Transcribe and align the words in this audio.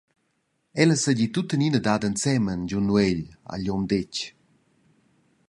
Ella 0.81 0.95
seigi 1.01 1.27
tuttenina 1.33 1.79
dada 1.87 2.07
ensemen 2.11 2.61
giun 2.69 2.87
nuegl, 2.87 3.23
ha 3.47 3.53
igl 3.57 3.71
um 3.75 3.83
detg. 3.91 4.15